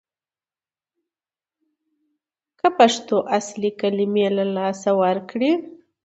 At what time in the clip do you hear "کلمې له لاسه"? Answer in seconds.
3.81-4.89